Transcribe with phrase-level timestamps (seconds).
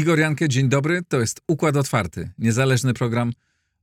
[0.00, 1.02] Igor Jankę, dzień dobry.
[1.08, 3.32] To jest Układ Otwarty, niezależny program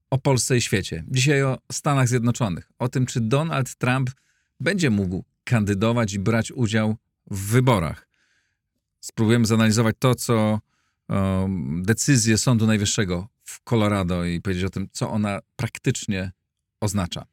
[0.10, 1.04] o Polsce i świecie.
[1.08, 4.12] Dzisiaj o Stanach Zjednoczonych, o tym, czy Donald Trump
[4.60, 6.96] będzie mógł kandydować i brać udział
[7.32, 8.07] w wyborach.
[9.00, 10.60] Spróbujemy zanalizować to, co
[11.10, 16.32] um, decyzję Sądu Najwyższego w Colorado i powiedzieć o tym, co ona praktycznie
[16.80, 17.26] oznacza.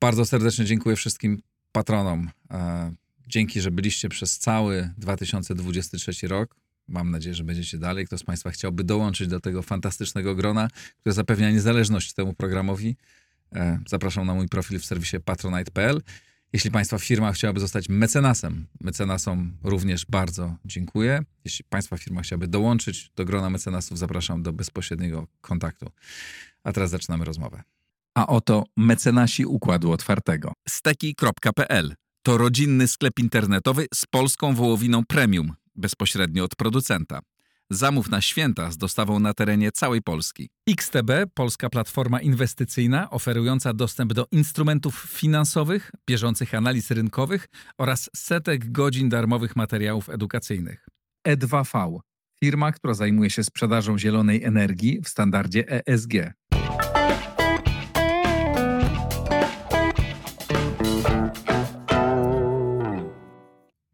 [0.00, 2.30] Bardzo serdecznie dziękuję wszystkim patronom.
[2.50, 2.92] E,
[3.26, 6.56] dzięki, że byliście przez cały 2023 rok.
[6.88, 8.06] Mam nadzieję, że będziecie dalej.
[8.06, 10.68] Kto z Państwa chciałby dołączyć do tego fantastycznego grona,
[11.00, 12.96] które zapewnia niezależność temu programowi,
[13.52, 16.02] e, zapraszam na mój profil w serwisie patronite.pl.
[16.52, 21.24] Jeśli Państwa firma chciałaby zostać mecenasem, mecenasom również bardzo dziękuję.
[21.44, 25.90] Jeśli Państwa firma chciałaby dołączyć do grona mecenasów, zapraszam do bezpośredniego kontaktu.
[26.64, 27.62] A teraz zaczynamy rozmowę.
[28.14, 30.52] A oto mecenasi Układu Otwartego.
[30.68, 37.20] Steki.pl to rodzinny sklep internetowy z polską wołowiną premium bezpośrednio od producenta.
[37.74, 40.48] Zamów na święta z dostawą na terenie całej Polski.
[40.70, 49.08] XTB, polska platforma inwestycyjna oferująca dostęp do instrumentów finansowych, bieżących analiz rynkowych oraz setek godzin
[49.08, 50.86] darmowych materiałów edukacyjnych.
[51.28, 51.98] E2V,
[52.44, 56.14] firma, która zajmuje się sprzedażą zielonej energii w standardzie ESG.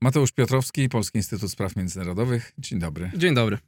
[0.00, 2.52] Mateusz Piotrowski, Polski Instytut Spraw Międzynarodowych.
[2.58, 3.10] Dzień dobry.
[3.16, 3.58] Dzień dobry.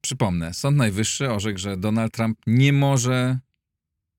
[0.00, 3.38] Przypomnę, Sąd Najwyższy orzekł, że Donald Trump nie może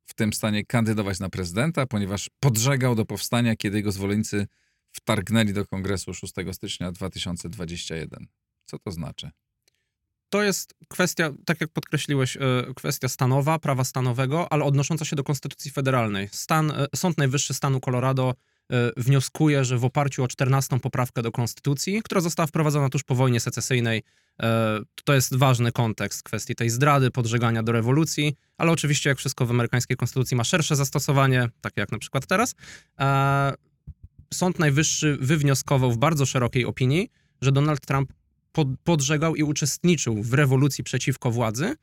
[0.05, 4.47] w tym stanie kandydować na prezydenta, ponieważ podżegał do powstania, kiedy jego zwolennicy
[4.91, 8.27] wtargnęli do kongresu 6 stycznia 2021.
[8.65, 9.31] Co to znaczy?
[10.29, 12.39] To jest kwestia, tak jak podkreśliłeś, e,
[12.75, 16.29] kwestia stanowa, prawa stanowego, ale odnosząca się do Konstytucji Federalnej.
[16.31, 18.33] Stan, e, Sąd Najwyższy stanu Colorado
[18.97, 23.39] wnioskuje, że w oparciu o 14 poprawkę do Konstytucji, która została wprowadzona tuż po wojnie
[23.39, 24.03] secesyjnej,
[24.41, 29.45] e, to jest ważny kontekst kwestii tej zdrady, podżegania do rewolucji, ale oczywiście jak wszystko
[29.45, 32.55] w amerykańskiej konstytucji ma szersze zastosowanie, takie jak na przykład teraz.
[32.99, 33.53] E,
[34.33, 37.09] Sąd Najwyższy wywnioskował w bardzo szerokiej opinii,
[37.41, 38.13] że Donald Trump
[38.83, 41.75] podżegał i uczestniczył w rewolucji przeciwko władzy, E,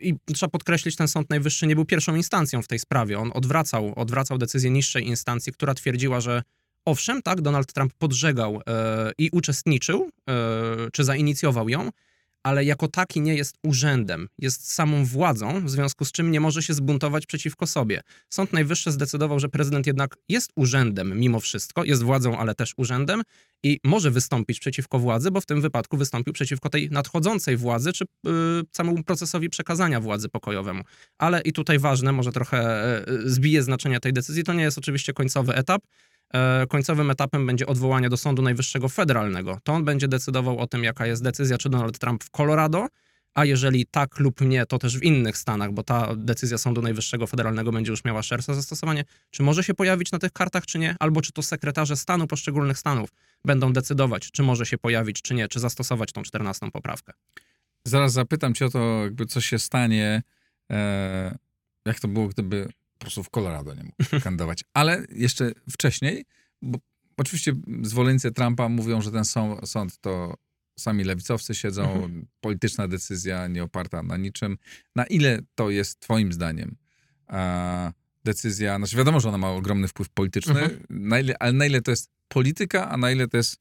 [0.00, 3.18] I trzeba podkreślić, ten Sąd Najwyższy nie był pierwszą instancją w tej sprawie.
[3.18, 6.42] On odwracał, odwracał decyzję niższej instancji, która twierdziła, że
[6.84, 10.34] owszem, tak, Donald Trump podżegał e, i uczestniczył, e,
[10.92, 11.90] czy zainicjował ją,
[12.42, 16.62] ale jako taki nie jest urzędem, jest samą władzą, w związku z czym nie może
[16.62, 18.00] się zbuntować przeciwko sobie.
[18.28, 23.22] Sąd Najwyższy zdecydował, że prezydent jednak jest urzędem mimo wszystko, jest władzą, ale też urzędem
[23.62, 28.04] i może wystąpić przeciwko władzy, bo w tym wypadku wystąpił przeciwko tej nadchodzącej władzy, czy
[28.24, 28.32] yy,
[28.72, 30.82] samemu procesowi przekazania władzy pokojowemu.
[31.18, 35.12] Ale i tutaj ważne, może trochę yy, zbije znaczenia tej decyzji, to nie jest oczywiście
[35.12, 35.82] końcowy etap,
[36.68, 39.58] końcowym etapem będzie odwołanie do Sądu Najwyższego Federalnego.
[39.64, 42.86] To on będzie decydował o tym, jaka jest decyzja, czy Donald Trump w Colorado,
[43.34, 47.26] a jeżeli tak lub nie, to też w innych stanach, bo ta decyzja Sądu Najwyższego
[47.26, 50.96] Federalnego będzie już miała szersze zastosowanie, czy może się pojawić na tych kartach, czy nie,
[51.00, 53.08] albo czy to sekretarze stanu poszczególnych stanów
[53.44, 57.12] będą decydować, czy może się pojawić, czy nie, czy zastosować tą czternastą poprawkę.
[57.84, 60.22] Zaraz zapytam cię o to, jakby co się stanie,
[60.72, 61.38] e,
[61.86, 62.68] jak to było, gdyby
[63.00, 64.64] po prostu w Colorado nie mógł kandydować.
[64.74, 66.24] Ale jeszcze wcześniej,
[66.62, 66.78] bo
[67.16, 67.52] oczywiście
[67.82, 69.24] zwolennicy Trumpa mówią, że ten
[69.64, 70.34] sąd to
[70.78, 72.26] sami lewicowcy siedzą, mhm.
[72.40, 74.58] polityczna decyzja nie oparta na niczym.
[74.96, 76.76] Na ile to jest twoim zdaniem
[77.26, 77.92] a,
[78.24, 80.80] decyzja, znaczy wiadomo, że ona ma ogromny wpływ polityczny, mhm.
[80.90, 83.60] na ile, ale na ile to jest polityka, a na ile to jest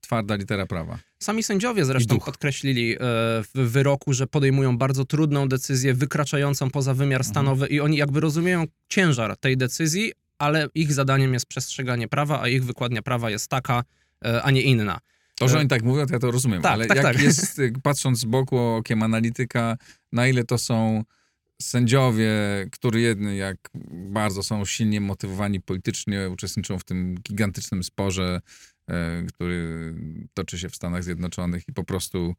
[0.00, 0.98] twarda litera prawa.
[1.18, 7.20] Sami sędziowie zresztą podkreślili e, w wyroku, że podejmują bardzo trudną decyzję, wykraczającą poza wymiar
[7.20, 7.32] mhm.
[7.32, 12.48] stanowy i oni jakby rozumieją ciężar tej decyzji, ale ich zadaniem jest przestrzeganie prawa, a
[12.48, 13.84] ich wykładnia prawa jest taka,
[14.24, 14.98] e, a nie inna.
[15.34, 17.22] To, że e, oni tak mówią, to ja to rozumiem, tak, ale tak, jak tak.
[17.22, 19.76] jest, patrząc z boku okiem analityka,
[20.12, 21.04] na ile to są
[21.62, 22.30] sędziowie,
[22.72, 23.56] którzy jedni jak
[23.90, 28.40] bardzo są silnie motywowani politycznie, uczestniczą w tym gigantycznym sporze
[29.28, 29.94] który
[30.34, 32.34] toczy się w Stanach Zjednoczonych i po prostu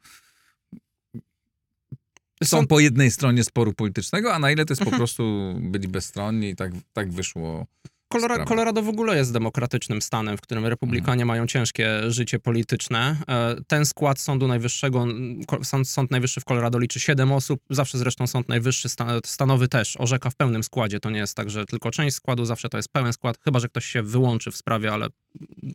[2.43, 6.49] są po jednej stronie sporu politycznego, a na ile to jest po prostu byli bezstronni
[6.49, 7.67] i tak, tak wyszło
[8.21, 11.27] Kolora Colorado w ogóle jest demokratycznym stanem, w którym republikanie mhm.
[11.27, 13.17] mają ciężkie życie polityczne.
[13.27, 15.05] E, ten skład Sądu Najwyższego,
[15.63, 18.89] Sąd, Sąd Najwyższy w Colorado liczy 7 osób, zawsze zresztą Sąd Najwyższy
[19.25, 20.99] stanowy też orzeka w pełnym składzie.
[20.99, 23.69] To nie jest tak, że tylko część składu, zawsze to jest pełen skład, chyba że
[23.69, 25.07] ktoś się wyłączy w sprawie, ale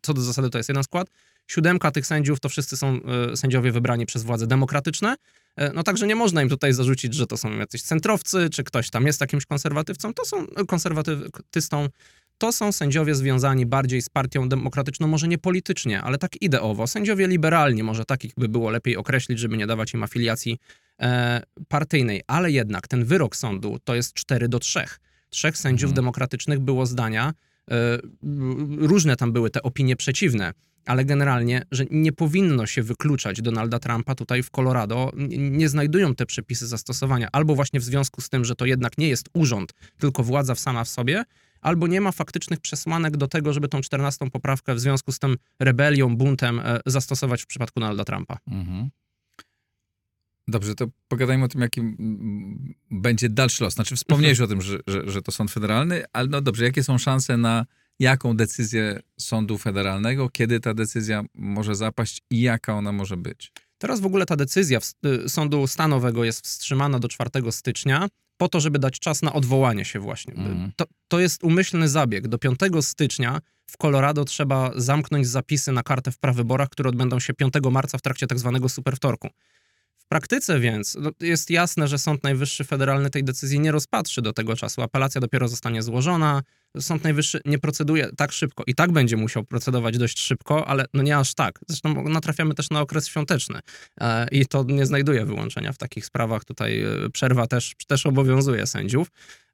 [0.02, 1.08] co do zasady to jest jeden skład.
[1.46, 3.00] Siódemka tych sędziów to wszyscy są
[3.32, 5.16] e, sędziowie wybrani przez władze demokratyczne.
[5.56, 8.90] E, No także nie można im tutaj zarzucić, że to są jacyś centrowcy, czy ktoś
[8.90, 10.14] tam jest jakimś konserwatywcą.
[10.14, 11.88] To są konserwatystą.
[12.40, 16.86] To są sędziowie związani bardziej z partią demokratyczną, może nie politycznie, ale tak ideowo.
[16.86, 20.58] Sędziowie liberalni, może takich by było lepiej określić, żeby nie dawać im afiliacji
[21.00, 22.22] e, partyjnej.
[22.26, 24.84] Ale jednak ten wyrok sądu to jest 4 do 3.
[25.30, 25.94] Trzech sędziów Mhm.
[25.94, 27.32] demokratycznych było zdania,
[27.70, 27.98] e,
[28.78, 30.52] różne tam były te opinie przeciwne,
[30.86, 35.12] ale generalnie, że nie powinno się wykluczać Donalda Trumpa tutaj w Colorado.
[35.38, 39.08] Nie znajdują te przepisy zastosowania, albo właśnie w związku z tym, że to jednak nie
[39.08, 41.24] jest urząd, tylko władza sama w sobie,
[41.60, 45.36] albo nie ma faktycznych przesłanek do tego, żeby tą 14 poprawkę w związku z tym
[45.58, 48.38] rebelią, buntem e, zastosować w przypadku Donalda Trumpa.
[48.46, 48.90] Mhm.
[50.48, 51.80] Dobrze, to pogadajmy o tym, jaki
[52.90, 53.74] będzie dalszy los.
[53.74, 56.98] Znaczy, wspomniałeś o tym, że, że, że to sąd federalny, ale no dobrze, jakie są
[56.98, 57.66] szanse na
[57.98, 63.52] jaką decyzję sądu federalnego, kiedy ta decyzja może zapaść i jaka ona może być?
[63.78, 68.08] Teraz w ogóle ta decyzja y, sądu stanowego jest wstrzymana do 4 stycznia
[68.40, 70.34] po to, żeby dać czas na odwołanie się właśnie.
[70.34, 70.72] Mhm.
[70.76, 72.28] To, to jest umyślny zabieg.
[72.28, 77.34] Do 5 stycznia w Colorado trzeba zamknąć zapisy na kartę w prawyborach, które odbędą się
[77.34, 79.28] 5 marca w trakcie tak zwanego superwtorku.
[80.12, 84.56] Praktyce więc no, jest jasne, że Sąd Najwyższy Federalny tej decyzji nie rozpatrzy do tego
[84.56, 84.82] czasu.
[84.82, 86.42] Apelacja dopiero zostanie złożona.
[86.80, 88.64] Sąd Najwyższy nie proceduje tak szybko.
[88.66, 91.58] I tak będzie musiał procedować dość szybko, ale no nie aż tak.
[91.68, 93.60] Zresztą natrafiamy też na okres świąteczny
[94.00, 96.44] e, i to nie znajduje wyłączenia w takich sprawach.
[96.44, 99.08] Tutaj e, przerwa też, też obowiązuje sędziów.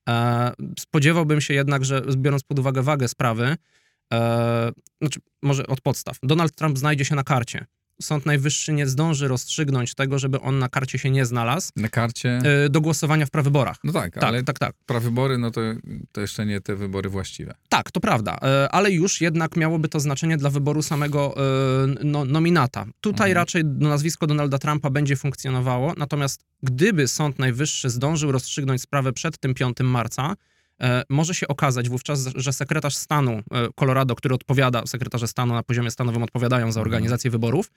[0.09, 3.57] E, Spodziewałbym się jednak, że biorąc pod uwagę wagę sprawy,
[4.13, 7.67] e, znaczy może od podstaw, Donald Trump znajdzie się na karcie.
[8.03, 12.39] Sąd Najwyższy nie zdąży rozstrzygnąć tego, żeby on na karcie się nie znalazł Na karcie?
[12.65, 13.77] e, do głosowania w prawyborach.
[13.85, 14.75] No tak, Tak, ale tak, tak.
[14.87, 15.61] prawybory, no to,
[16.13, 17.55] to jeszcze nie te wybory właściwe.
[17.69, 21.41] Tak, to prawda, e, ale już jednak miałoby to znaczenie dla wyboru samego e,
[22.05, 22.87] no, nominata.
[23.01, 23.35] Tutaj Mhm.
[23.43, 29.55] raczej nazwisko Donalda Trumpa będzie funkcjonowało, natomiast gdyby Sąd Najwyższy zdążył rozstrzygnąć sprawę przed tym
[29.55, 30.35] 5 marca,
[31.09, 33.43] może się okazać wówczas, że sekretarz stanu e,
[33.75, 36.87] Colorado, który odpowiada, sekretarze stanu na poziomie stanowym odpowiadają za Mhm.
[36.87, 37.71] organizację wyborów,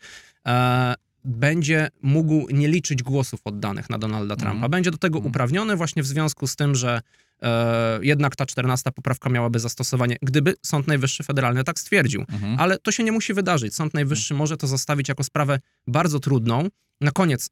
[0.48, 4.54] e, będzie mógł nie liczyć głosów oddanych na Donalda Trumpa.
[4.54, 4.72] Mhm.
[4.72, 5.30] Będzie do tego Mhm.
[5.32, 7.02] uprawniony właśnie w związku z tym, że
[7.42, 12.26] e, jednak ta 14 poprawka miałaby zastosowanie, gdyby Sąd Najwyższy Federalny tak stwierdził.
[12.58, 13.76] Ale to się nie musi wydarzyć.
[13.76, 16.68] Sąd Najwyższy może to zostawić jako sprawę bardzo trudną.
[17.02, 17.50] Na koniec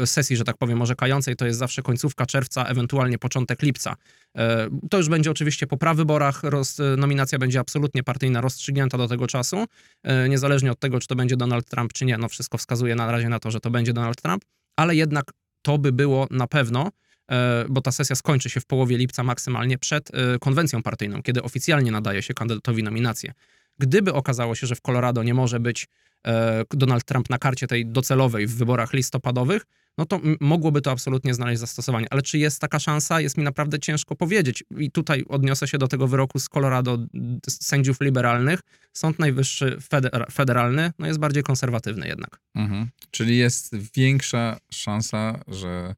[0.00, 3.96] e, sesji, że tak powiem, orzekającej, to jest zawsze końcówka czerwca, ewentualnie początek lipca.
[4.36, 9.08] E, To już będzie oczywiście po prawyborach, roz, e, nominacja będzie absolutnie partyjna, rozstrzygnięta do
[9.08, 9.64] tego czasu,
[10.28, 12.18] niezależnie od tego, czy to będzie Donald Trump, czy nie.
[12.18, 14.44] No wszystko wskazuje na razie na to, że to będzie Donald Trump,
[14.76, 16.90] ale jednak to by było na pewno,
[17.68, 20.10] bo ta sesja skończy się w połowie lipca maksymalnie przed
[20.40, 23.32] konwencją partyjną, kiedy oficjalnie nadaje się kandydatowi nominację.
[23.80, 25.88] Gdyby okazało się, że w Colorado nie może być
[26.26, 29.62] e, Donald Trump na karcie tej docelowej w wyborach listopadowych,
[29.98, 32.06] no to mogłoby to absolutnie znaleźć zastosowanie.
[32.10, 34.64] Ale czy jest taka szansa, jest mi naprawdę ciężko powiedzieć.
[34.78, 36.98] I tutaj odniosę się do tego wyroku z Colorado
[37.48, 38.60] z sędziów liberalnych.
[38.92, 42.40] Sąd Najwyższy feder- federalny no jest bardziej konserwatywny jednak.
[42.54, 42.88] Mhm.
[43.10, 45.94] Czyli jest większa szansa, że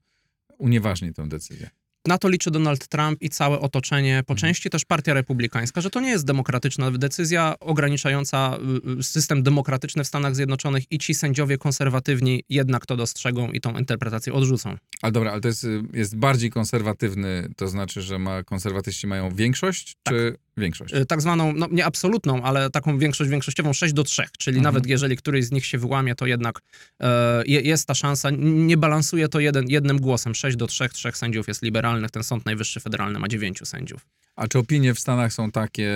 [0.59, 1.71] unieważni tę decyzję.
[2.07, 4.37] Na to liczy Donald Trump i całe otoczenie, po Mhm.
[4.39, 8.59] części też partia republikańska, że to nie jest demokratyczna decyzja ograniczająca
[8.97, 13.61] y, y, system demokratyczny w Stanach Zjednoczonych i ci sędziowie konserwatywni jednak to dostrzegą i
[13.61, 14.77] tą interpretację odrzucą.
[15.03, 19.35] Ale dobra, ale to jest, y, jest bardziej konserwatywny, to znaczy, że ma, konserwatyści mają
[19.35, 20.95] większość, czy większość?
[20.95, 24.75] Y, Tak zwaną, no nie absolutną, ale taką większość większościową 6 do 3, czyli Mhm.
[24.75, 26.61] nawet jeżeli któryś z nich się wyłamie, to jednak
[27.01, 31.17] e, je- jest ta szansa, nie balansuje to jeden, jednym głosem, 6 do 3, trzech
[31.17, 34.07] sędziów jest liberalnych, ten Sąd Najwyższy Federalny ma 9 sędziów.
[34.37, 35.91] A czy opinie w Stanach są takie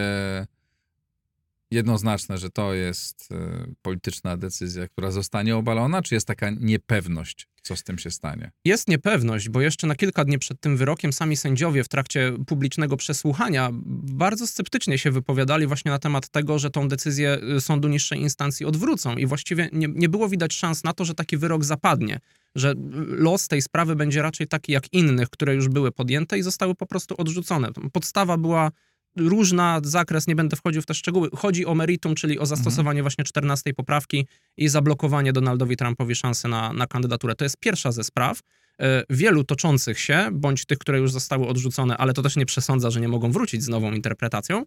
[1.77, 7.77] jednoznaczne, że to jest y, polityczna decyzja, która zostanie obalona, czy jest taka niepewność, co
[7.77, 8.51] z tym się stanie?
[8.65, 12.97] Jest niepewność, bo jeszcze na kilka dni przed tym wyrokiem sami sędziowie w trakcie publicznego
[12.97, 13.71] przesłuchania
[14.03, 18.67] bardzo sceptycznie się wypowiadali właśnie na temat tego, że tą decyzję y, sądu niższej instancji
[18.67, 22.21] odwrócą i właściwie nie, nie było widać szans na to, że taki wyrok zapadnie,
[22.55, 22.75] że y,
[23.07, 26.87] los tej sprawy będzie raczej taki jak innych, które już były podjęte i zostały po
[26.87, 27.69] prostu odrzucone.
[27.93, 28.71] Podstawa była
[29.17, 31.29] różna, zakres, nie będę wchodził w te szczegóły.
[31.37, 36.73] Chodzi o meritum, czyli o zastosowanie właśnie 14 poprawki i zablokowanie Donaldowi Trumpowi szansy na,
[36.73, 37.35] na kandydaturę.
[37.35, 38.41] To jest pierwsza ze spraw.
[38.81, 42.91] E, Wielu toczących się, bądź tych, które już zostały odrzucone, ale to też nie przesądza,
[42.91, 44.65] że nie mogą wrócić z nową interpretacją.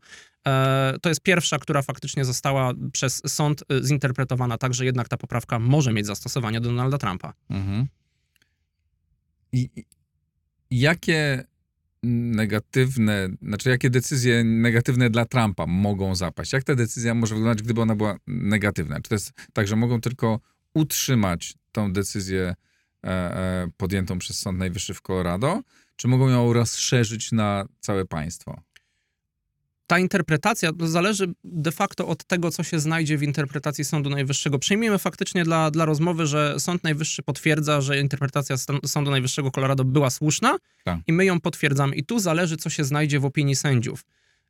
[0.48, 5.18] E, To jest pierwsza, która faktycznie została przez sąd e, zinterpretowana tak, że jednak ta
[5.18, 7.34] poprawka może mieć zastosowanie do Donalda Trumpa.
[7.50, 7.88] Mhm.
[9.52, 9.86] I, I
[10.80, 11.44] jakie
[12.04, 16.54] negatywne, znaczy jakie decyzje negatywne dla Trumpa mogą zapaść?
[16.54, 18.96] Jak ta decyzja może wyglądać, gdyby ona była negatywna?
[18.96, 20.40] Czy to jest tak, że mogą tylko
[20.74, 22.56] utrzymać tą decyzję
[23.04, 25.62] e, e, podjętą przez Sąd Najwyższy w Colorado,
[25.96, 28.62] czy mogą ją rozszerzyć na całe państwo?
[29.90, 34.60] Ta interpretacja zależy de facto od tego, co się znajdzie w interpretacji Sądu Najwyższego.
[34.60, 38.56] Przyjmijmy faktycznie dla, dla rozmowy, że Sąd Najwyższy potwierdza, że interpretacja
[38.86, 41.00] Sądu Najwyższego Colorado była słuszna Tak.
[41.08, 41.96] i my ją potwierdzamy.
[41.96, 44.06] I tu zależy, co się znajdzie w opinii sędziów.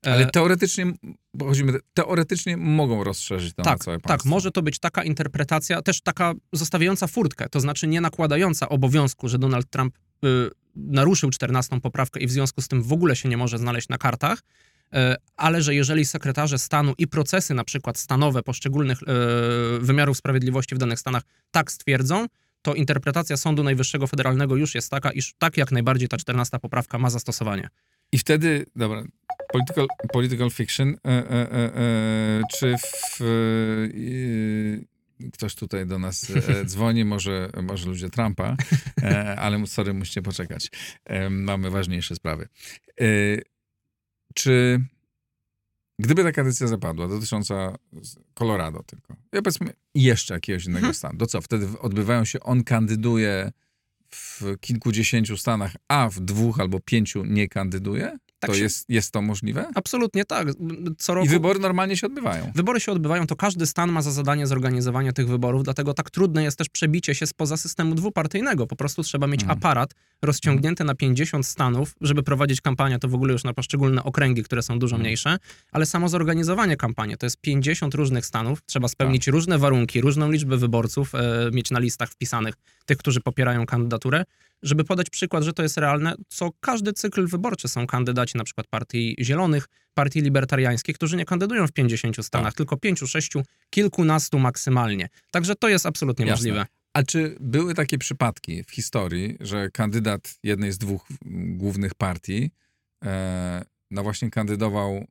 [0.05, 0.93] E, Ale teoretycznie,
[1.33, 4.29] bo chodzimy, teoretycznie mogą rozszerzyć to na tak, całe tak, państwo.
[4.29, 9.37] może to być taka interpretacja, też taka zostawiająca furtkę, to znaczy nie nakładająca obowiązku, że
[9.37, 13.37] Donald Trump y, naruszył 14 poprawkę i w związku z tym w ogóle się nie
[13.37, 14.43] może znaleźć na kartach, e,
[15.37, 19.05] ale że jeżeli sekretarze stanu i procesy na przykład stanowe poszczególnych e,
[19.79, 22.27] wymiarów sprawiedliwości w danych stanach tak stwierdzą,
[22.61, 26.97] to interpretacja Sądu Najwyższego Federalnego już jest taka, iż tak jak najbardziej ta 14 poprawka
[26.97, 27.69] ma zastosowanie.
[28.11, 29.03] I wtedy, dobra,
[29.51, 33.21] political, political fiction, e, e, e, e, czy w,
[35.21, 38.55] e, ktoś tutaj do nas e, dzwoni, może, może ludzie Trumpa,
[39.01, 40.69] e, ale sorry, musicie poczekać.
[41.05, 42.47] E, mamy ważniejsze sprawy.
[44.39, 44.83] Czy
[45.99, 47.75] gdyby taka decyzja zapadła dotycząca
[48.33, 50.93] Colorado tylko, ja powiedzmy jeszcze jakiegoś innego Mhm.
[50.93, 53.51] stanu, to co, wtedy odbywają się, on kandyduje
[54.11, 58.17] w kilkudziesięciu stanach, a w dwóch albo pięciu nie kandyduje?
[58.39, 59.67] Tak to się- jest, jest to możliwe?
[59.75, 60.47] Absolutnie tak.
[60.97, 61.25] Co roku...
[61.25, 62.51] I wybory normalnie się odbywają.
[62.55, 66.43] Wybory się odbywają, to każdy stan ma za zadanie zorganizowanie tych wyborów, dlatego tak trudne
[66.43, 68.67] jest też przebicie się spoza systemu dwupartyjnego.
[68.67, 69.57] Po prostu trzeba mieć Mhm.
[69.59, 74.43] aparat rozciągnięty na 50 stanów, żeby prowadzić kampanię, to w ogóle już na poszczególne okręgi,
[74.43, 75.01] które są dużo Mhm.
[75.05, 75.37] mniejsze,
[75.71, 79.33] ale samo zorganizowanie kampanii to jest 50 różnych stanów, trzeba spełnić Tak.
[79.33, 82.55] różne warunki, różną liczbę wyborców, e, mieć na listach wpisanych
[82.85, 84.23] tych, którzy popierają kandydaturę.
[84.63, 88.67] Żeby podać przykład, że to jest realne, co każdy cykl wyborczy są kandydaci na przykład
[88.67, 92.57] partii zielonych, partii libertariańskiej, którzy nie kandydują w 50 stanach, Tak.
[92.57, 93.31] tylko 5, 6,
[93.69, 95.09] kilkunastu maksymalnie.
[95.31, 96.37] Także to jest absolutnie Jasne.
[96.37, 96.65] możliwe.
[96.93, 101.07] A czy były takie przypadki w historii, że kandydat jednej z dwóch
[101.57, 102.51] głównych partii
[103.05, 105.07] e, no właśnie kandydował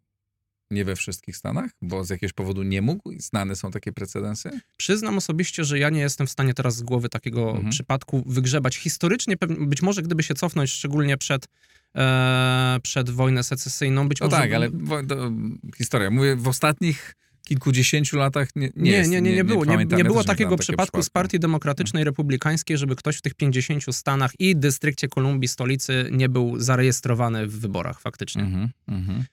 [0.71, 3.13] nie we wszystkich stanach, bo z jakiegoś powodu nie mógł?
[3.19, 4.51] Znane są takie precedensy?
[4.77, 7.71] Przyznam osobiście, że ja nie jestem w stanie teraz z głowy takiego Mhm.
[7.71, 8.77] przypadku wygrzebać.
[8.77, 11.49] Historycznie, być może gdyby się cofnąć, szczególnie przed,
[11.97, 14.37] e, przed wojnę secesyjną, być No może...
[14.37, 15.31] tak, ale wo- to,
[15.77, 16.11] historia.
[16.11, 17.15] Mówię, w ostatnich
[17.47, 19.65] kilkudziesięciu latach nie, nie, Nie, jest, nie, nie, nie było.
[19.65, 21.11] Nie, nie Ja było takiego przypadku z.
[21.11, 26.61] Partii Demokratycznej Republikańskiej, żeby ktoś w tych 50 stanach i dystrykcie Kolumbii, stolicy, nie był
[26.61, 28.43] zarejestrowany w wyborach faktycznie.
[28.43, 29.25] Mhm, mhm.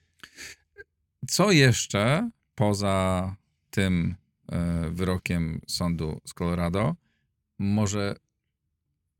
[1.28, 3.36] Co jeszcze poza
[3.70, 4.14] tym
[4.52, 6.96] e, wyrokiem sądu z Colorado
[7.58, 8.16] może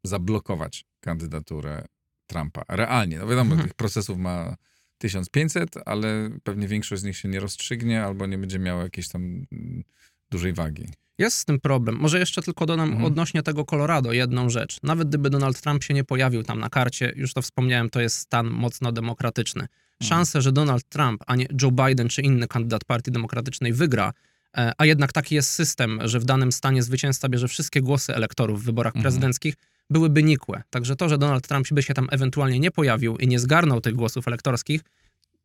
[0.04, 1.84] zablokować kandydaturę
[2.26, 2.62] Trumpa?
[2.68, 3.18] Realnie.
[3.18, 3.68] No wiadomo, Mhm.
[3.68, 4.56] tych procesów ma
[4.98, 9.22] 1500, ale pewnie większość z nich się nie rozstrzygnie albo nie będzie miała jakiejś tam
[9.52, 9.84] mm,
[10.30, 10.86] dużej wagi.
[11.18, 11.96] Jest z tym problem.
[11.96, 13.04] Może jeszcze tylko dodam Mhm.
[13.04, 14.78] odnośnie tego Colorado jedną rzecz.
[14.82, 18.18] Nawet gdyby Donald Trump się nie pojawił tam na karcie, już to wspomniałem, to jest
[18.18, 19.66] stan mocno demokratyczny.
[20.02, 24.12] Szanse, że Donald Trump, a nie Joe Biden czy inny kandydat Partii Demokratycznej wygra,
[24.56, 28.62] e, a jednak taki jest system, że w danym stanie zwycięzca bierze wszystkie głosy elektorów
[28.62, 29.02] w wyborach Mhm.
[29.02, 29.54] prezydenckich,
[29.90, 30.62] byłyby nikłe.
[30.70, 33.94] Także to, że Donald Trump by się tam ewentualnie nie pojawił i nie zgarnął tych
[33.94, 34.80] głosów elektorskich,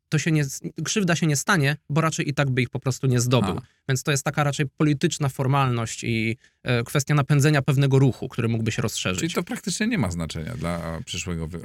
[0.08, 0.44] to się nie,
[0.84, 3.56] krzywda się nie stanie, bo raczej i tak by ich po prostu nie zdobył.
[3.58, 3.62] A.
[3.92, 8.72] Więc to jest taka raczej polityczna formalność i e, kwestia napędzenia pewnego ruchu, który mógłby
[8.72, 9.20] się rozszerzyć.
[9.20, 11.62] Czyli to praktycznie nie ma znaczenia dla przyszłego wy, e,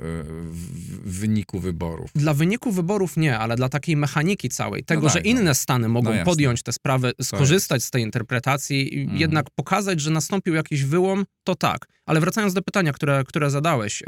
[1.06, 2.12] wyniku wyborów.
[2.16, 5.30] Dla wyniku wyborów nie, ale dla takiej mechaniki całej, tego, tak, że no.
[5.30, 9.20] inne stany mogą No podjąć te sprawy, skorzystać z tej interpretacji, i Mhm.
[9.20, 11.88] jednak pokazać, że nastąpił jakiś wyłom, to tak.
[12.06, 14.06] Ale wracając do pytania, które, które zadałeś, e,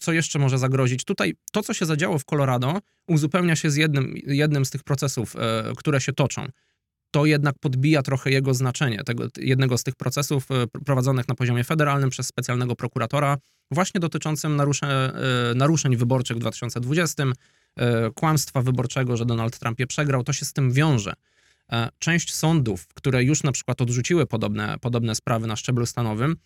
[0.00, 1.04] co jeszcze może zagrozić?
[1.04, 2.78] Tutaj to, co się zadziało w Colorado,
[3.08, 6.48] uzupełnia się z jednym, jednym z tych procesów, e, które się toczą.
[7.10, 11.64] To jednak podbija trochę jego znaczenie, tego, jednego z tych procesów e, prowadzonych na poziomie
[11.64, 13.38] federalnym przez specjalnego prokuratora,
[13.70, 15.12] właśnie dotyczącym narusze,
[15.50, 17.32] e, naruszeń wyborczych w 2020,
[17.76, 21.12] e, kłamstwa wyborczego, że Donald Trump je przegrał, to się z tym wiąże.
[21.98, 26.36] Część sądów, które już na przykład odrzuciły podobne, podobne sprawy na szczeblu stanowym,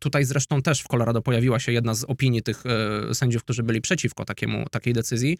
[0.00, 2.62] tutaj zresztą też w Colorado pojawiła się jedna z opinii tych
[3.12, 5.38] sędziów, którzy byli przeciwko takiemu, takiej decyzji,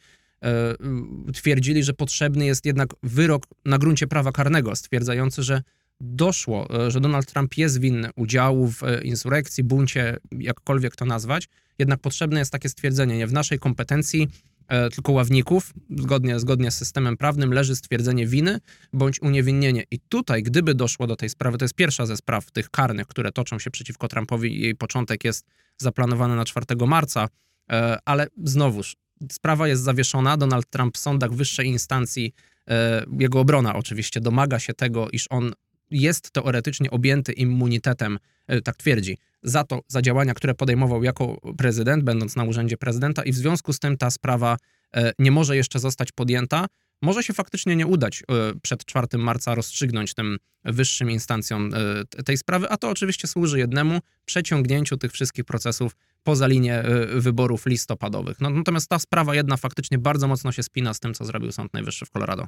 [1.35, 5.63] twierdzili, że potrzebny jest jednak wyrok na gruncie prawa karnego, stwierdzający, że
[6.01, 11.49] doszło, e, że Donald Trump jest winny udziału w e, insurekcji, buncie, jakkolwiek to nazwać,
[11.79, 14.29] jednak potrzebne jest takie stwierdzenie, nie w naszej kompetencji,
[14.69, 18.59] e, tylko ławników, zgodnie, zgodnie z systemem prawnym, leży stwierdzenie winy
[18.93, 19.85] bądź uniewinnienie.
[19.91, 23.33] I tutaj, gdyby doszło do tej sprawy, to jest pierwsza ze spraw tych karnych, które
[23.33, 25.47] toczą się przeciwko Trumpowi, jej początek jest
[25.79, 27.29] zaplanowany na 4 marca,
[27.71, 28.97] e, ale znowuż,
[29.33, 30.37] sprawa jest zawieszona.
[30.37, 32.35] Donald Trump w sądach wyższej instancji,
[32.69, 35.53] e, jego obrona oczywiście, domaga się tego, iż on
[35.91, 42.05] jest teoretycznie objęty immunitetem, e, tak twierdzi, za to, za działania, które podejmował jako prezydent,
[42.05, 44.57] będąc na urzędzie prezydenta, i w związku z tym ta sprawa
[44.95, 46.67] e, nie może jeszcze zostać podjęta.
[47.03, 48.25] Może się faktycznie nie udać e,
[48.63, 51.71] przed 4 marca rozstrzygnąć tym wyższym instancjom
[52.19, 57.07] e, tej sprawy, a to oczywiście służy jednemu przeciągnięciu tych wszystkich procesów poza linię e,
[57.21, 58.41] wyborów listopadowych.
[58.41, 61.75] No, natomiast ta sprawa jedna faktycznie bardzo mocno się spina z tym, co zrobił Sąd
[61.75, 62.47] Najwyższy w Colorado.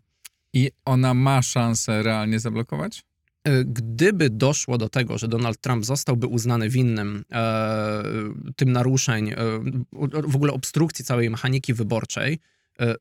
[0.52, 3.04] I ona ma szansę realnie zablokować?
[3.64, 8.02] Gdyby doszło do tego, że Donald Trump zostałby uznany winnym e,
[8.56, 9.37] tym naruszeń, e,
[10.26, 12.38] w ogóle obstrukcji całej mechaniki wyborczej,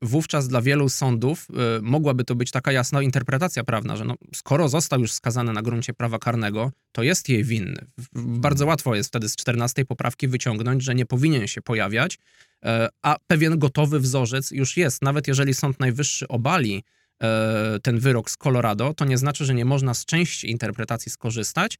[0.02, 4.68] wówczas dla wielu sądów e, mogłaby to być taka jasna interpretacja prawna, że no, skoro
[4.68, 7.86] został już skazany na gruncie prawa karnego, to jest jej winny.
[8.14, 12.18] Bardzo łatwo jest wtedy z 14 poprawki wyciągnąć, że nie powinien się pojawiać,
[12.64, 15.02] e, a pewien gotowy wzorzec już jest.
[15.02, 16.84] Nawet jeżeli Sąd Najwyższy obali
[17.22, 21.78] e, ten wyrok z Colorado, to nie znaczy, że nie można z części interpretacji skorzystać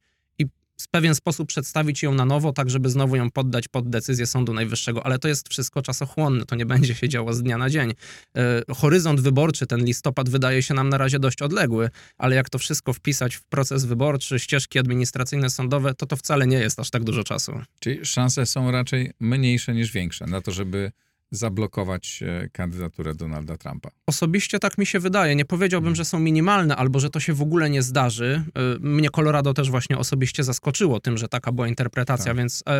[0.83, 4.53] w pewien sposób przedstawić ją na nowo, tak żeby znowu ją poddać pod decyzję Sądu
[4.53, 7.93] Najwyższego, ale to jest wszystko czasochłonne, to nie będzie się działo z dnia na dzień.
[8.37, 12.59] E, Horyzont wyborczy, ten listopad wydaje się nam na razie dość odległy, ale jak to
[12.59, 17.03] wszystko wpisać w proces wyborczy, ścieżki administracyjne, sądowe, to to wcale nie jest aż tak
[17.03, 17.61] dużo czasu.
[17.79, 20.91] Czyli szanse są raczej mniejsze niż większe na to, żeby
[21.33, 23.89] zablokować e, kandydaturę Donalda Trumpa.
[24.07, 25.35] Osobiście tak mi się wydaje.
[25.35, 28.43] Nie powiedziałbym, że są minimalne albo że to się w ogóle nie zdarzy.
[28.75, 32.37] Y, Mnie Colorado też właśnie osobiście zaskoczyło tym, że taka była interpretacja, Tak.
[32.37, 32.73] więc e,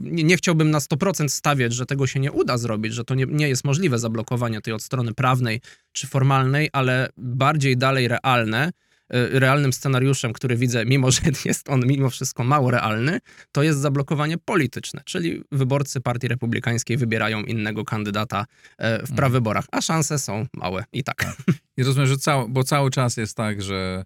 [0.00, 3.26] nie, nie chciałbym na 100% stawiać, że tego się nie uda zrobić, że to nie,
[3.26, 5.60] nie jest możliwe zablokowanie tej od strony prawnej
[5.92, 8.70] czy formalnej, ale bardziej dalej realne.
[9.14, 13.20] Y, Realnym scenariuszem, który widzę, mimo że jest on mimo wszystko mało realny,
[13.52, 18.46] to jest zablokowanie polityczne, czyli wyborcy Partii Republikańskiej wybierają innego kandydata
[18.78, 21.24] e, w prawyborach, a szanse są małe i tak.
[21.76, 24.04] I rozumiem, że cały, bo cały czas jest tak, że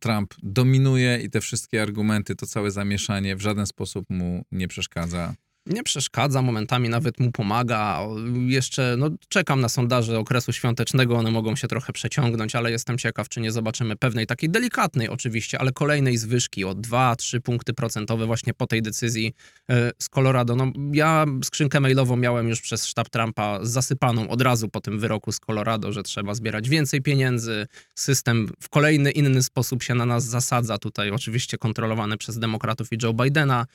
[0.00, 5.34] Trump dominuje i te wszystkie argumenty, to całe zamieszanie w żaden sposób mu nie przeszkadza.
[5.66, 8.00] Nie przeszkadza, momentami nawet mu pomaga.
[8.46, 13.28] Jeszcze no, czekam na sondaże okresu świątecznego, one mogą się trochę przeciągnąć, ale jestem ciekaw,
[13.28, 18.54] czy nie zobaczymy pewnej takiej delikatnej oczywiście, ale kolejnej zwyżki o 2-3 punkty procentowe właśnie
[18.54, 19.34] po tej decyzji
[19.70, 20.56] e, z Colorado.
[20.56, 25.32] No, ja skrzynkę mailową miałem już przez sztab Trumpa zasypaną od razu po tym wyroku
[25.32, 27.66] z Colorado, że trzeba zbierać więcej pieniędzy.
[27.94, 32.98] System w kolejny inny sposób się na nas zasadza, tutaj oczywiście kontrolowany przez demokratów i
[33.02, 33.66] Joe Bidena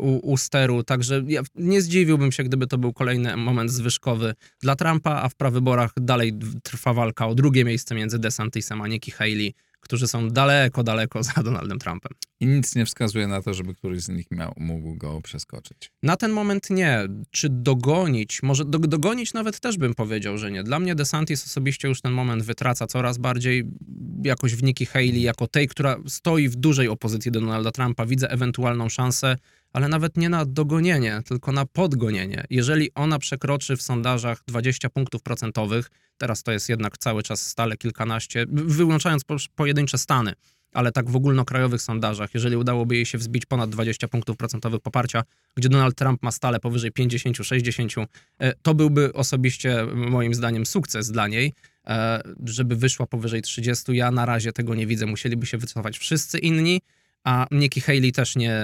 [0.00, 4.76] u, u steru, także ja nie zdziwiłbym się, gdyby to był kolejny moment zwyżkowy dla
[4.76, 9.54] Trumpa, a w prawyborach dalej trwa walka o drugie miejsce między DeSantisem a Nikki Haley,
[9.80, 12.12] którzy są daleko, daleko za Donaldem Trumpem.
[12.40, 15.92] I nic nie wskazuje na to, żeby któryś z nich miał, mógł go przeskoczyć.
[16.02, 17.08] Na ten moment nie.
[17.30, 18.42] Czy dogonić?
[18.42, 20.62] Może do, dogonić nawet też bym powiedział, że nie.
[20.62, 23.64] Dla mnie DeSantis osobiście już ten moment wytraca coraz bardziej
[24.24, 28.06] jakoś w Nikki Haley jako tej, która stoi w dużej opozycji do Donalda Trumpa.
[28.06, 29.36] Widzę ewentualną szansę,
[29.72, 32.44] ale nawet nie na dogonienie, tylko na podgonienie.
[32.50, 37.76] Jeżeli ona przekroczy w sondażach 20 punktów procentowych, teraz to jest jednak cały czas stale
[37.76, 40.32] kilkanaście, wyłączając po, pojedyncze stany,
[40.72, 45.22] ale tak w ogólnokrajowych sondażach, jeżeli udałoby jej się wzbić ponad 20 punktów procentowych poparcia,
[45.56, 48.06] gdzie Donald Trump ma stale powyżej 50-60,
[48.38, 51.52] e, to byłby osobiście moim zdaniem sukces dla niej,
[51.86, 53.92] e, żeby wyszła powyżej 30.
[53.92, 55.06] Ja na razie tego nie widzę.
[55.06, 56.80] Musieliby się wycofać wszyscy inni,
[57.24, 58.60] a Nikki Haley też nie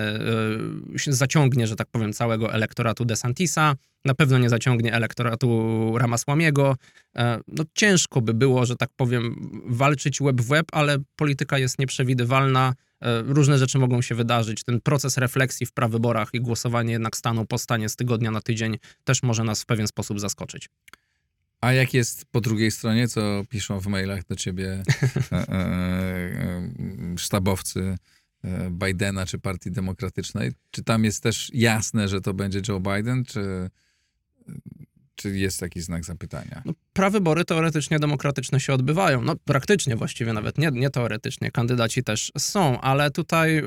[0.97, 6.77] się zaciągnie, że tak powiem, całego elektoratu DeSantisa, na pewno nie zaciągnie elektoratu Ramasłamiego.
[7.17, 11.79] E, No ciężko by było, że tak powiem, walczyć łeb w łeb, ale polityka jest
[11.79, 12.75] nieprzewidywalna.
[13.01, 14.65] E, Różne rzeczy mogą się wydarzyć.
[14.65, 18.79] Ten proces refleksji w prawyborach i głosowanie jednak stanu po stanie z tygodnia na tydzień
[19.05, 20.69] też może nas w pewien sposób zaskoczyć.
[21.61, 24.83] A jak jest po drugiej stronie, co piszą w mailach do ciebie
[25.33, 26.71] e, e,
[27.19, 27.97] sztabowcy
[28.71, 30.53] Bidena czy Partii Demokratycznej?
[30.71, 33.71] Czy tam jest też jasne, że to będzie Joe Biden, czy,
[35.17, 36.63] czy jest taki znak zapytania?
[36.65, 39.23] No, prawybory teoretycznie demokratyczne się odbywają.
[39.23, 41.51] No praktycznie właściwie nawet, nie, nie teoretycznie.
[41.51, 43.63] Kandydaci też są, ale tutaj y,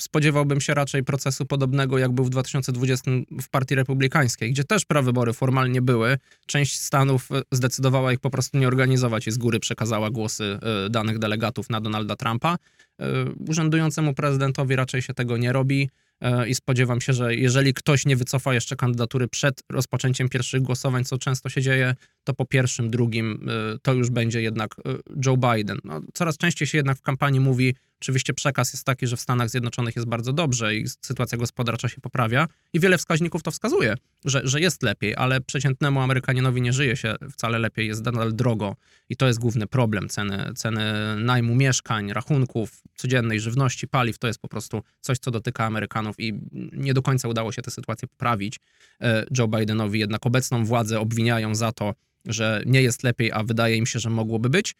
[0.00, 3.10] spodziewałbym się raczej procesu podobnego, jak był w 2020
[3.42, 6.18] w Partii Republikańskiej, gdzie też prawybory formalnie były.
[6.46, 10.90] Część stanów y, zdecydowała ich po prostu nie organizować i z góry przekazała głosy y,
[10.90, 12.54] danych delegatów na Donalda Trumpa.
[12.54, 13.04] Y,
[13.48, 16.03] urzędującemu prezydentowi raczej się tego nie robi e,
[16.48, 21.18] i spodziewam się, że jeżeli ktoś nie wycofa jeszcze kandydatury przed rozpoczęciem pierwszych głosowań, co
[21.18, 24.82] często się dzieje, to po pierwszym, drugim y, to już będzie jednak y,
[25.26, 25.78] Joe Biden.
[25.84, 29.50] No, coraz częściej się jednak w kampanii mówi Oczywiście przekaz jest taki, że w Stanach
[29.50, 34.40] Zjednoczonych jest bardzo dobrze i sytuacja gospodarcza się poprawia i wiele wskaźników to wskazuje, że,
[34.44, 38.76] że jest lepiej, ale przeciętnemu Amerykaninowi nie żyje się wcale lepiej, jest nadal drogo
[39.08, 40.08] i to jest główny problem.
[40.08, 45.64] Ceny, ceny najmu mieszkań, rachunków, codziennej żywności, paliw, to jest po prostu coś, co dotyka
[45.64, 46.40] Amerykanów i
[46.72, 48.60] nie do końca udało się tę sytuację poprawić.
[49.00, 51.94] E, Joe Bidenowi jednak obecną władzę obwiniają za to,
[52.26, 54.74] że nie jest lepiej, a wydaje im się, że mogłoby być.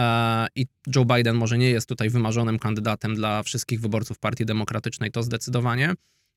[0.00, 5.10] E, I Joe Biden może nie jest tutaj wymarzonym kandydatem dla wszystkich wyborców Partii Demokratycznej,
[5.10, 5.94] to zdecydowanie.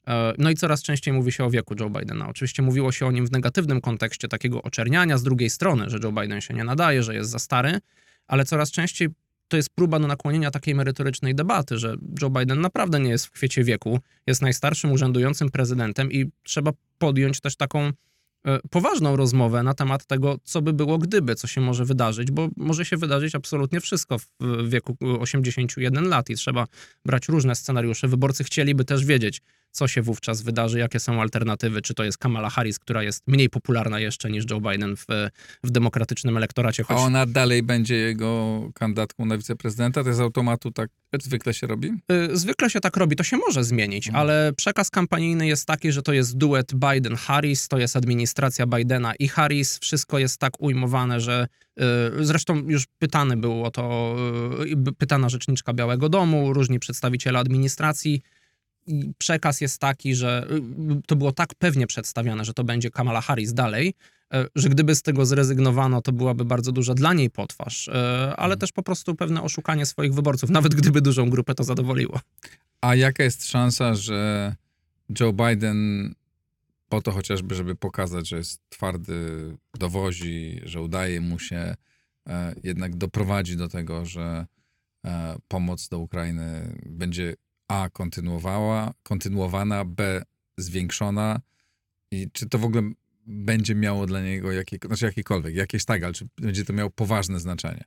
[0.08, 2.30] E, no i coraz częściej mówi się o wieku Joe Bidena.
[2.30, 6.12] Oczywiście mówiło się o nim w negatywnym kontekście takiego oczerniania z drugiej strony, że Joe
[6.12, 7.80] Biden się nie nadaje, że jest za stary,
[8.28, 9.10] ale coraz częściej
[9.48, 13.32] to jest próba do nakłonienia takiej merytorycznej debaty, że Joe Biden naprawdę nie jest w
[13.32, 17.92] kwiecie wieku, jest najstarszym urzędującym prezydentem i trzeba podjąć też taką
[18.70, 22.86] poważną rozmowę na temat tego, co by było gdyby, co się może wydarzyć, bo może
[22.86, 26.68] się wydarzyć absolutnie wszystko w wieku 81 lat i trzeba
[27.06, 28.08] brać różne scenariusze.
[28.08, 29.42] Wyborcy chcieliby też wiedzieć,
[29.72, 33.50] co się wówczas wydarzy, jakie są alternatywy, czy to jest Kamala Harris, która jest mniej
[33.50, 35.06] popularna jeszcze niż Joe Biden w,
[35.64, 36.84] w demokratycznym elektoracie.
[36.84, 36.98] Choć...
[36.98, 40.04] A ona dalej będzie jego kandydatką na wiceprezydenta?
[40.04, 40.90] To jest z automatu tak
[41.22, 41.92] zwykle się robi?
[42.12, 44.22] Y, zwykle się tak robi, to się może zmienić, mhm.
[44.22, 49.28] ale przekaz kampanijny jest taki, że to jest duet Biden-Harris, to jest administracja Bidena i
[49.28, 51.48] Harris, wszystko jest tak ujmowane, że
[51.80, 51.84] y,
[52.26, 54.16] Zresztą już pytany był o to,
[54.90, 58.22] y, pytana rzeczniczka Białego Domu, różni przedstawiciele administracji
[59.18, 63.54] przekaz jest taki, że y, to było tak pewnie przedstawiane, że to będzie Kamala Harris
[63.54, 63.94] dalej,
[64.34, 67.92] e, że gdyby z tego zrezygnowano, to byłaby bardzo duża dla niej potwarz, e,
[68.38, 68.60] ale mhm.
[68.60, 72.20] też po prostu pewne oszukanie swoich wyborców, nawet gdyby dużą grupę to zadowoliło.
[72.82, 74.56] A jaka jest szansa, że
[75.20, 76.14] Joe Biden
[76.90, 79.18] po to chociażby, żeby pokazać, że jest twardy,
[79.80, 81.76] dowozi, że udaje mu się
[82.28, 84.46] e, jednak doprowadzić do tego, że
[85.48, 87.34] pomoc do Ukrainy będzie
[87.70, 90.24] a kontynuowała, kontynuowana, B
[90.58, 91.42] zwiększona
[92.12, 92.82] i czy to w ogóle
[93.28, 97.40] będzie miało dla niego jakie, znaczy jakiekolwiek, jakieś tak, ale czy będzie to miało poważne
[97.40, 97.84] znaczenie?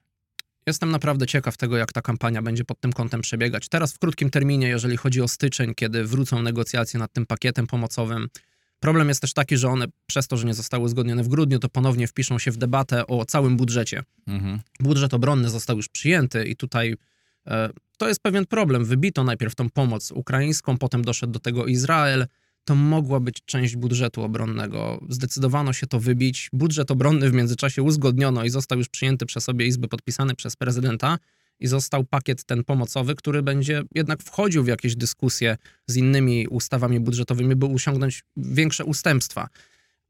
[0.66, 3.68] Jestem naprawdę ciekaw tego, jak ta kampania będzie pod tym kątem przebiegać.
[3.68, 8.29] Teraz w krótkim terminie, jeżeli chodzi o styczeń, kiedy wrócą negocjacje nad tym pakietem pomocowym,
[8.81, 11.68] problem jest też taki, że one przez to, że nie zostały uzgodnione w grudniu, to
[11.68, 14.03] ponownie wpiszą się w debatę o całym budżecie.
[14.27, 14.61] Mhm.
[14.81, 16.97] Budżet obronny został już przyjęty i tutaj
[17.98, 18.85] to jest pewien problem.
[18.85, 22.26] Wybito najpierw tą pomoc ukraińską, potem doszedł do tego Izrael.
[22.64, 25.00] To mogła być część budżetu obronnego.
[25.09, 26.50] Zdecydowano się to wybić.
[26.52, 31.18] Budżet obronny w międzyczasie uzgodniono i został już przyjęty przez obie izby, podpisany przez prezydenta.
[31.61, 37.00] I został pakiet ten pomocowy, który będzie jednak wchodził w jakieś dyskusje z innymi ustawami
[37.00, 39.48] budżetowymi, by osiągnąć większe ustępstwa.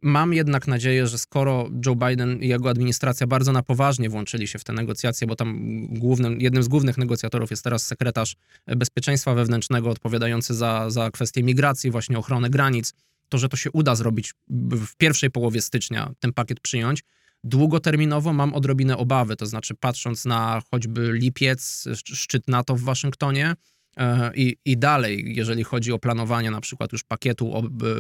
[0.03, 4.59] Mam jednak nadzieję, że skoro Joe Biden i jego administracja bardzo na poważnie włączyli się
[4.59, 8.37] w te negocjacje, bo tam głównym, jednym z głównych negocjatorów jest teraz sekretarz
[8.67, 12.95] bezpieczeństwa wewnętrznego odpowiadający za, za kwestie migracji, właśnie ochronę granic,
[13.29, 14.35] to, że to się uda zrobić
[14.71, 17.05] w pierwszej połowie stycznia, ten pakiet przyjąć,
[17.45, 23.55] Długoterminowo mam odrobinę obawy, to znaczy patrząc na choćby lipiec, szczyt NATO w Waszyngtonie
[23.97, 27.53] e, i, i dalej, jeżeli chodzi o planowanie na przykład już pakietu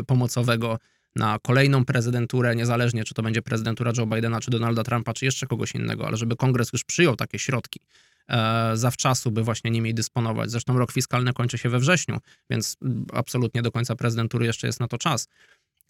[0.06, 0.78] pomocowego
[1.16, 5.46] na kolejną prezydenturę, niezależnie czy to będzie prezydentura Joe Bidena, czy Donalda Trumpa, czy jeszcze
[5.46, 7.80] kogoś innego, ale żeby kongres już przyjął takie środki
[8.28, 10.50] e, zawczasu, by właśnie nimi dysponować.
[10.50, 12.18] Zresztą rok fiskalny kończy się we wrześniu,
[12.50, 12.76] więc
[13.12, 15.28] absolutnie do końca prezydentury jeszcze jest na to czas.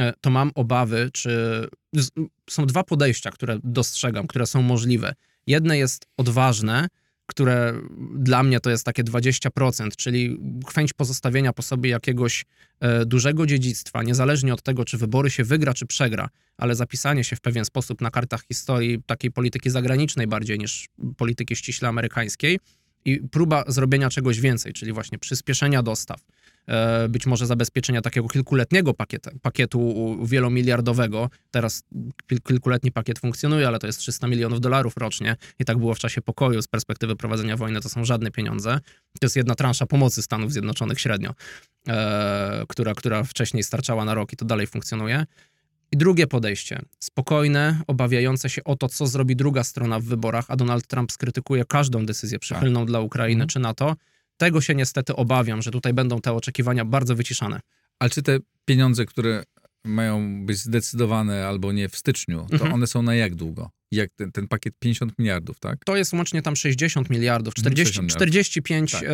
[0.00, 1.66] E, to mam obawy, czy
[2.50, 5.14] są dwa podejścia, które dostrzegam, które są możliwe.
[5.46, 6.88] Jedne jest odważne,
[7.33, 7.75] które
[8.14, 10.38] dla mnie to jest takie 20%, czyli
[10.75, 12.45] chęć pozostawienia po sobie jakiegoś
[12.81, 17.37] e, dużego dziedzictwa, niezależnie od tego, czy wybory się wygra, czy przegra, ale zapisanie się
[17.37, 22.59] w pewien sposób na kartach historii takiej polityki zagranicznej bardziej niż polityki ściśle amerykańskiej
[23.05, 26.21] i próba zrobienia czegoś więcej, czyli właśnie przyspieszenia dostaw,
[27.09, 31.31] być może zabezpieczenia takiego kilkuletniego pakietu, pakietu wielomiliardowego.
[31.51, 31.83] Teraz
[32.44, 36.22] kilkuletni pakiet funkcjonuje, ale to jest 300 milionów dolarów rocznie i tak było w czasie
[36.22, 36.62] pokoju.
[36.62, 38.79] Z perspektywy prowadzenia wojny to są żadne pieniądze.
[39.20, 41.35] To jest jedna transza pomocy Stanów Zjednoczonych średnio,
[41.88, 45.27] e, która, która wcześniej starczała na rok i to dalej funkcjonuje.
[45.92, 50.57] I drugie podejście, spokojne, obawiające się o to, co zrobi druga strona w wyborach, a
[50.57, 52.87] Donald Trump skrytykuje każdą decyzję przychylną tak.
[52.87, 53.48] dla Ukrainy mhm.
[53.48, 53.96] czy NATO,
[54.42, 57.61] tego się niestety obawiam, że tutaj będą te oczekiwania bardzo wyciszane.
[57.98, 59.42] Ale czy te pieniądze, które
[59.85, 62.72] mają być zdecydowane albo nie w styczniu, to mhm.
[62.72, 63.70] one są na jak długo?
[63.90, 65.85] Jak ten, ten, pakiet 50 miliardów, tak?
[65.85, 69.02] To jest łącznie tam 60 miliardów, 40, 60 45 tak.
[69.02, 69.09] e,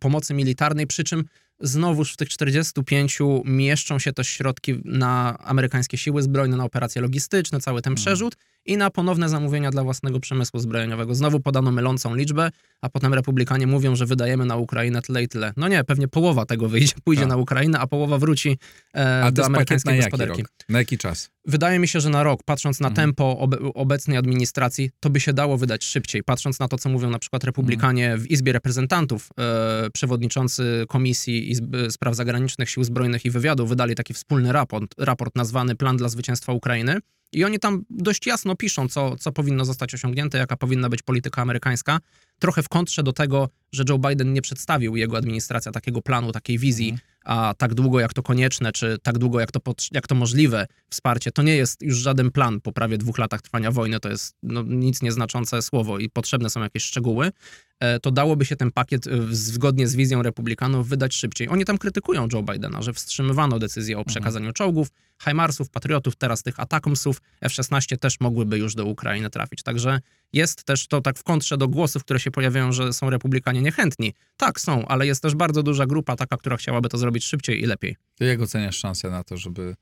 [0.00, 1.24] pomocy militarnej, przy czym
[1.60, 7.60] znowuż w tych 45 mieszczą się też środki na amerykańskie siły zbrojne, na operacje logistyczne,
[7.60, 8.04] cały ten mhm.
[8.04, 11.14] przerzut i na ponowne zamówienia dla własnego przemysłu zbrojeniowego.
[11.14, 15.52] Znowu podano mylącą liczbę, a potem republikanie mówią, że wydajemy na Ukrainę tyle i tyle.
[15.56, 17.28] No nie, pewnie połowa tego wyjdzie, pójdzie Tak.
[17.28, 18.58] na Ukrainę, a połowa wróci
[18.94, 20.44] e, A do na amerykańskiej jaki gospodarki.
[20.68, 21.30] Na jaki czas?
[21.46, 23.06] Wydaje mi się, że na rok, patrząc na Mhm.
[23.06, 26.22] tempo obe, obecnej administracji, to by się dało wydać szybciej.
[26.22, 31.90] Patrząc na to, co mówią na przykład republikanie w Izbie Reprezentantów, e, przewodniczący Komisji Izby
[31.90, 36.52] Spraw Zagranicznych, Sił Zbrojnych i Wywiadu wydali taki wspólny raport, raport nazwany Plan dla zwycięstwa
[36.52, 36.98] Ukrainy.
[37.32, 41.42] I oni tam dość jasno piszą, co, co powinno zostać osiągnięte, jaka powinna być polityka
[41.42, 42.00] amerykańska.
[42.38, 46.58] Trochę w kontrze do tego, że Joe Biden nie przedstawił jego administracja takiego planu, takiej
[46.58, 49.60] wizji, a tak długo jak to konieczne, czy tak długo jak to,
[49.92, 53.70] jak to możliwe wsparcie, to nie jest już żaden plan po prawie dwóch latach trwania
[53.70, 57.32] wojny, to jest no, nic nieznaczące słowo i potrzebne są jakieś szczegóły,
[57.80, 61.48] e, to dałoby się ten pakiet e, zgodnie z wizją republikanów wydać szybciej.
[61.48, 64.88] Oni tam krytykują Joe Bidena, że wstrzymywano decyzję o przekazaniu czołgów,
[65.24, 69.62] HIMARSów, Patriotów, teraz tych Atakomsów, F-16 też mogłyby już do Ukrainy trafić.
[69.62, 70.00] Także
[70.32, 74.14] jest też to tak w kontrze do głosów, które się pojawiają, że są republikanie niechętni.
[74.36, 77.66] Tak, są, ale jest też bardzo duża grupa taka, która chciałaby to zrobić szybciej i
[77.66, 77.96] lepiej.
[78.20, 79.74] Jak oceniasz szansę na to, żeby,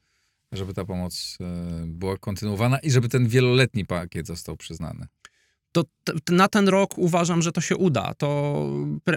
[0.53, 5.07] żeby ta pomoc e, była kontynuowana i żeby ten wieloletni pakiet został przyznany?
[5.73, 5.85] To
[6.31, 8.15] na ten rok uważam, że to się uda.
[8.19, 8.67] To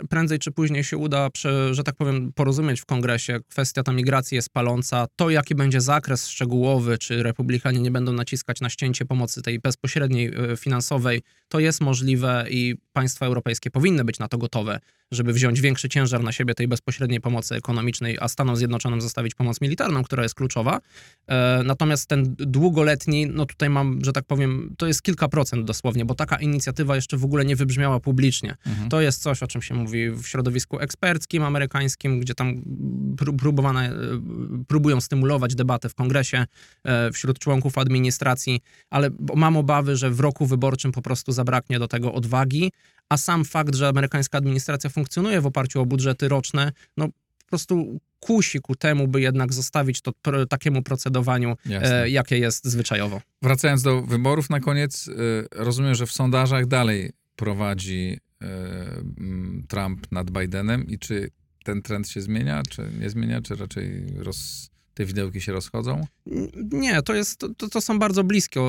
[0.09, 1.29] prędzej czy później się uda,
[1.71, 3.39] że tak powiem, porozumieć w kongresie.
[3.49, 5.07] Kwestia ta migracji jest paląca.
[5.15, 10.33] To, jaki będzie zakres szczegółowy, czy republikanie nie będą naciskać na ścięcie pomocy tej bezpośredniej
[10.51, 14.79] e, finansowej, to jest możliwe i państwa europejskie powinny być na to gotowe,
[15.11, 19.61] żeby wziąć większy ciężar na siebie tej bezpośredniej pomocy ekonomicznej, a Stanom Zjednoczonym zostawić pomoc
[19.61, 20.79] militarną, która jest kluczowa.
[21.27, 26.05] E, Natomiast ten długoletni, no tutaj mam, że tak powiem, to jest kilka procent dosłownie,
[26.05, 28.55] bo taka inicjatywa jeszcze w ogóle nie wybrzmiała publicznie.
[28.65, 28.89] Mhm.
[28.89, 32.61] To jest coś, o czym się mówi w środowisku eksperckim amerykańskim, gdzie tam
[33.15, 33.95] pró- próbowane, e,
[34.67, 36.45] próbują stymulować debatę w kongresie
[36.83, 38.59] e, wśród członków administracji,
[38.89, 42.71] ale mam obawy, że w roku wyborczym po prostu zabraknie do tego odwagi,
[43.09, 47.99] a sam fakt, że amerykańska administracja funkcjonuje w oparciu o budżety roczne, no po prostu
[48.19, 53.21] kusi ku temu, by jednak zostawić to pr- takiemu procedowaniu, e, jakie jest zwyczajowo.
[53.41, 55.13] Wracając do wyborów na koniec, e,
[55.63, 61.29] rozumiem, że w sondażach dalej prowadzi mm, Trump nad Bidenem i czy
[61.63, 66.07] ten trend się zmienia, czy nie zmienia, czy raczej roz, te widełki się rozchodzą?
[66.71, 68.61] Nie, to, jest, to, to są bardzo bliskie,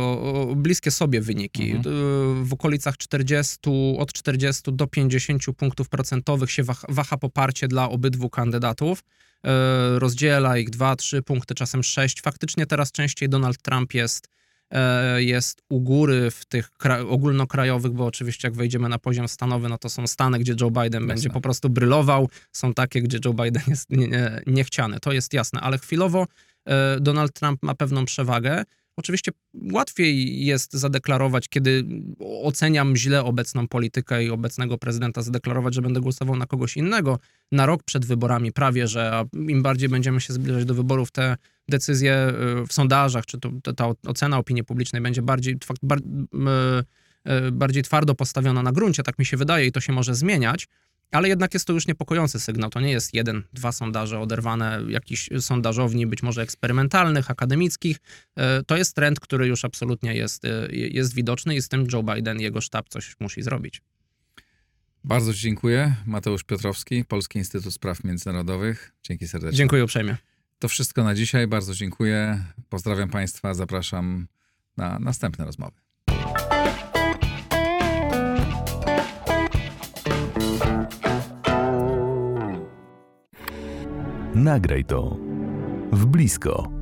[0.57, 1.71] bliskie sobie wyniki.
[1.71, 2.45] Mhm.
[2.45, 3.57] W okolicach 40,
[3.99, 9.01] od 40 do 50 punktów procentowych się waha, waha poparcie dla obydwu kandydatów.
[9.01, 12.23] Y, Rozdziela ich 2-3 punkty, czasem 6.
[12.23, 14.31] Faktycznie teraz częściej Donald Trump jest, e,
[15.17, 19.79] jest u góry w tych kra- ogólnokrajowych, bo oczywiście jak wejdziemy na poziom stanowy, no
[19.79, 23.63] to są Stany, gdzie Joe Biden będzie po prostu brylował, są takie, gdzie Joe Biden
[23.67, 25.01] jest nie, nie, niechciany.
[25.01, 26.27] To jest jasne, ale chwilowo
[26.69, 28.65] e, Donald Trump ma pewną przewagę.
[28.97, 29.33] Oczywiście
[29.73, 31.85] łatwiej jest zadeklarować, kiedy
[32.43, 37.19] oceniam źle obecną politykę i obecnego prezydenta, zadeklarować, że będę głosował na kogoś innego
[37.53, 41.37] na rok przed wyborami prawie, że a im bardziej będziemy się zbliżać do wyborów, te
[41.69, 42.29] decyzje
[42.63, 48.15] y, w sondażach, czy to, ta ocena opinii publicznej będzie bardziej, y, y, bardziej twardo
[48.15, 50.69] postawiona na gruncie, tak mi się wydaje i to się może zmieniać.
[51.13, 52.71] Ale jednak jest to już niepokojący sygnał.
[52.71, 57.97] To nie jest jeden, dwa sondaże oderwane jakichś sondażowni, być może eksperymentalnych, akademickich.
[58.37, 62.03] E, To jest trend, który już absolutnie jest, e, jest widoczny i z tym Joe
[62.03, 63.83] Biden i jego sztab coś musi zrobić.
[65.05, 65.95] Bardzo Ci dziękuję.
[66.07, 68.93] Mateusz Piotrowski, Polski Instytut Spraw Międzynarodowych.
[69.03, 69.57] Dzięki serdecznie.
[69.57, 70.17] Dziękuję uprzejmie.
[70.63, 71.47] To wszystko na dzisiaj.
[71.47, 72.45] Bardzo dziękuję.
[72.69, 73.55] Pozdrawiam Państwa.
[73.55, 74.27] Zapraszam
[74.77, 75.81] na następne rozmowy.
[84.35, 85.17] Nagraj to
[85.93, 86.82] w blisko.